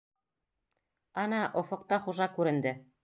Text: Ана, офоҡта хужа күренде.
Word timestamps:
Ана, 1.25 1.43
офоҡта 1.63 2.01
хужа 2.07 2.29
күренде. 2.39 2.75